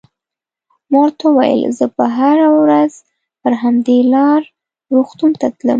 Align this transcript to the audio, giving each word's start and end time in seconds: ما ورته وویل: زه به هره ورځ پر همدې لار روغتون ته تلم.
ما 0.89 0.97
ورته 1.03 1.23
وویل: 1.29 1.71
زه 1.79 1.85
به 1.95 2.05
هره 2.17 2.47
ورځ 2.59 2.93
پر 3.41 3.51
همدې 3.61 3.99
لار 4.13 4.41
روغتون 4.93 5.31
ته 5.39 5.47
تلم. 5.57 5.69